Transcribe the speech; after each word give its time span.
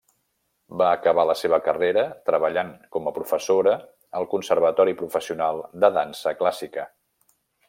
Va 0.81 0.85
acabar 0.93 1.25
la 1.31 1.35
seva 1.41 1.59
carrera 1.67 2.05
treballant 2.31 2.71
com 2.97 3.11
a 3.11 3.15
professora 3.19 3.77
al 4.21 4.27
Conservatori 4.35 4.99
Professional 5.05 5.65
de 5.85 5.93
Dansa 6.01 6.39
Clàssica. 6.43 6.93